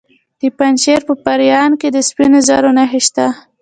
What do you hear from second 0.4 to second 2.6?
پنجشیر په پریان کې د سپینو